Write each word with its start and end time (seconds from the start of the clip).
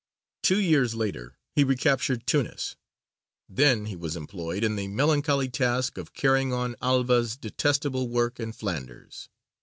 Two 0.41 0.57
years 0.59 0.95
later 0.95 1.37
he 1.53 1.63
recaptured 1.63 2.25
Tunis. 2.25 2.75
Then 3.47 3.85
he 3.85 3.95
was 3.95 4.15
employed 4.15 4.63
in 4.63 4.75
the 4.75 4.87
melancholy 4.87 5.47
task 5.47 5.95
of 5.99 6.13
carrying 6.15 6.51
on 6.51 6.75
Alva's 6.81 7.37
detestable 7.37 8.09
work 8.09 8.39
in 8.39 8.51
Flanders. 8.51 9.29